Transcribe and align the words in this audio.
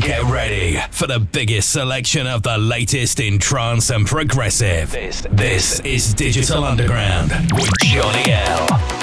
Get 0.00 0.22
ready 0.24 0.78
for 0.90 1.06
the 1.06 1.20
biggest 1.20 1.70
selection 1.70 2.26
of 2.26 2.42
the 2.42 2.56
latest 2.56 3.20
in 3.20 3.38
trance 3.38 3.90
and 3.90 4.06
progressive. 4.06 4.90
This, 4.90 5.80
is 5.80 6.14
Digital 6.14 6.64
Underground 6.64 7.30
with 7.52 7.70
Johnny 7.78 8.32
L. 8.32 9.01